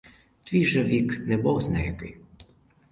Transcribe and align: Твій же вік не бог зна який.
Твій 0.43 0.65
же 0.65 0.83
вік 0.83 1.27
не 1.27 1.37
бог 1.37 1.61
зна 1.61 1.79
який. 1.79 2.17